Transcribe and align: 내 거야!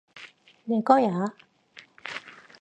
내 0.71 0.81
거야! 0.81 1.09